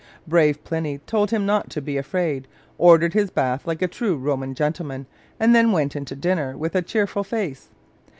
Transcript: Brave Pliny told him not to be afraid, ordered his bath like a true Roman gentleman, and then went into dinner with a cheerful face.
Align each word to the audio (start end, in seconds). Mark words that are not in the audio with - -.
Brave 0.25 0.63
Pliny 0.63 0.97
told 1.05 1.29
him 1.29 1.45
not 1.45 1.69
to 1.69 1.79
be 1.79 1.95
afraid, 1.95 2.47
ordered 2.79 3.13
his 3.13 3.29
bath 3.29 3.67
like 3.67 3.83
a 3.83 3.87
true 3.87 4.17
Roman 4.17 4.55
gentleman, 4.55 5.05
and 5.39 5.53
then 5.53 5.71
went 5.71 5.95
into 5.95 6.15
dinner 6.15 6.57
with 6.57 6.73
a 6.73 6.81
cheerful 6.81 7.23
face. 7.23 7.69